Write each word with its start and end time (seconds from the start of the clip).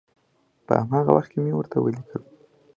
په 0.65 0.73
هماغه 0.81 1.11
وخت 1.13 1.29
کې 1.31 1.39
مې 1.43 1.51
ورته 1.55 1.77
ولیکل. 1.79 2.21